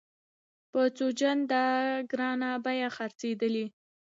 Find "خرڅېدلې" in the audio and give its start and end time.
2.95-3.65